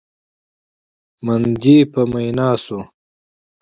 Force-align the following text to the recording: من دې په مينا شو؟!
من 1.25 1.41
دې 1.61 1.77
په 1.91 2.01
مينا 2.11 2.49
شو؟! 2.63 2.79